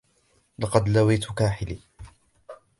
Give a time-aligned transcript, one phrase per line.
[0.59, 1.79] لقد لويت كاحلي.